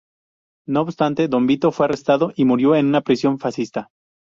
[0.67, 3.91] No obstante, Don Vito fue arrestado y murió en una prisión fascista.